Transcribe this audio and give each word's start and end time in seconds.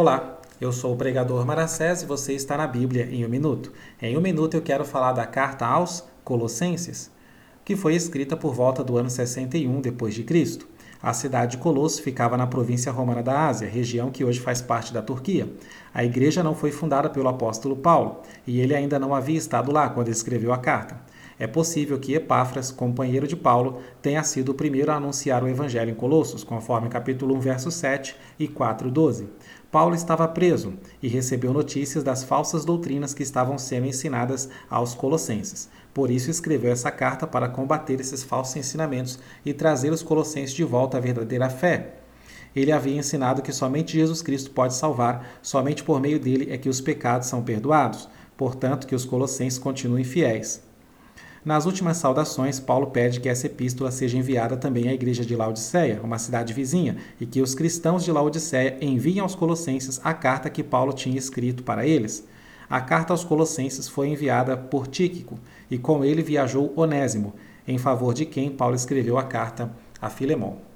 Olá, 0.00 0.38
eu 0.60 0.70
sou 0.70 0.94
o 0.94 0.96
pregador 0.96 1.44
Manassés 1.44 2.02
e 2.02 2.06
você 2.06 2.32
está 2.32 2.56
na 2.56 2.68
Bíblia 2.68 3.08
em 3.10 3.26
um 3.26 3.28
minuto. 3.28 3.72
Em 4.00 4.16
um 4.16 4.20
minuto 4.20 4.54
eu 4.54 4.62
quero 4.62 4.84
falar 4.84 5.10
da 5.10 5.26
carta 5.26 5.66
aos 5.66 6.04
Colossenses, 6.22 7.10
que 7.64 7.74
foi 7.74 7.96
escrita 7.96 8.36
por 8.36 8.54
volta 8.54 8.84
do 8.84 8.96
ano 8.96 9.10
61 9.10 9.80
depois 9.80 10.14
de 10.14 10.22
Cristo. 10.22 10.68
A 11.02 11.12
cidade 11.12 11.56
de 11.56 11.58
Colosso 11.58 12.00
ficava 12.00 12.36
na 12.36 12.46
província 12.46 12.92
romana 12.92 13.24
da 13.24 13.48
Ásia, 13.48 13.68
região 13.68 14.08
que 14.08 14.22
hoje 14.22 14.38
faz 14.38 14.62
parte 14.62 14.94
da 14.94 15.02
Turquia. 15.02 15.52
A 15.92 16.04
igreja 16.04 16.44
não 16.44 16.54
foi 16.54 16.70
fundada 16.70 17.10
pelo 17.10 17.28
apóstolo 17.28 17.74
Paulo, 17.74 18.22
e 18.46 18.60
ele 18.60 18.76
ainda 18.76 19.00
não 19.00 19.12
havia 19.12 19.36
estado 19.36 19.72
lá 19.72 19.90
quando 19.90 20.10
escreveu 20.10 20.52
a 20.52 20.58
carta. 20.58 20.96
É 21.38 21.46
possível 21.46 22.00
que 22.00 22.14
Epáfras, 22.14 22.72
companheiro 22.72 23.28
de 23.28 23.36
Paulo, 23.36 23.80
tenha 24.02 24.24
sido 24.24 24.50
o 24.50 24.54
primeiro 24.54 24.90
a 24.90 24.96
anunciar 24.96 25.44
o 25.44 25.48
evangelho 25.48 25.92
em 25.92 25.94
Colossos, 25.94 26.42
conforme 26.42 26.88
capítulo 26.88 27.36
1, 27.36 27.40
verso 27.40 27.70
7 27.70 28.16
e 28.40 28.48
4, 28.48 28.90
12. 28.90 29.28
Paulo 29.70 29.94
estava 29.94 30.26
preso 30.26 30.74
e 31.00 31.06
recebeu 31.06 31.52
notícias 31.52 32.02
das 32.02 32.24
falsas 32.24 32.64
doutrinas 32.64 33.14
que 33.14 33.22
estavam 33.22 33.56
sendo 33.56 33.86
ensinadas 33.86 34.48
aos 34.68 34.94
colossenses. 34.94 35.68
Por 35.94 36.10
isso 36.10 36.30
escreveu 36.30 36.72
essa 36.72 36.90
carta 36.90 37.26
para 37.26 37.48
combater 37.48 38.00
esses 38.00 38.24
falsos 38.24 38.56
ensinamentos 38.56 39.18
e 39.44 39.52
trazer 39.52 39.92
os 39.92 40.02
colossenses 40.02 40.54
de 40.54 40.64
volta 40.64 40.96
à 40.96 41.00
verdadeira 41.00 41.48
fé. 41.48 41.98
Ele 42.56 42.72
havia 42.72 42.96
ensinado 42.96 43.42
que 43.42 43.52
somente 43.52 43.92
Jesus 43.92 44.22
Cristo 44.22 44.50
pode 44.50 44.74
salvar, 44.74 45.38
somente 45.40 45.84
por 45.84 46.00
meio 46.00 46.18
dele 46.18 46.50
é 46.50 46.58
que 46.58 46.68
os 46.68 46.80
pecados 46.80 47.28
são 47.28 47.42
perdoados, 47.42 48.08
portanto 48.36 48.86
que 48.86 48.94
os 48.94 49.04
colossenses 49.04 49.58
continuem 49.58 50.02
fiéis. 50.02 50.66
Nas 51.48 51.64
últimas 51.64 51.96
saudações, 51.96 52.60
Paulo 52.60 52.88
pede 52.88 53.20
que 53.20 53.28
essa 53.28 53.46
epístola 53.46 53.90
seja 53.90 54.18
enviada 54.18 54.54
também 54.54 54.86
à 54.86 54.92
igreja 54.92 55.24
de 55.24 55.34
Laodiceia, 55.34 55.98
uma 56.04 56.18
cidade 56.18 56.52
vizinha, 56.52 56.98
e 57.18 57.24
que 57.24 57.40
os 57.40 57.54
cristãos 57.54 58.04
de 58.04 58.12
Laodiceia 58.12 58.76
enviem 58.82 59.20
aos 59.20 59.34
colossenses 59.34 59.98
a 60.04 60.12
carta 60.12 60.50
que 60.50 60.62
Paulo 60.62 60.92
tinha 60.92 61.16
escrito 61.16 61.62
para 61.62 61.86
eles. 61.86 62.28
A 62.68 62.82
carta 62.82 63.14
aos 63.14 63.24
colossenses 63.24 63.88
foi 63.88 64.08
enviada 64.08 64.58
por 64.58 64.86
Tíquico, 64.86 65.38
e 65.70 65.78
com 65.78 66.04
ele 66.04 66.22
viajou 66.22 66.70
Onésimo, 66.76 67.32
em 67.66 67.78
favor 67.78 68.12
de 68.12 68.26
quem 68.26 68.50
Paulo 68.50 68.76
escreveu 68.76 69.16
a 69.16 69.22
carta 69.22 69.70
a 70.02 70.10
Filemão. 70.10 70.67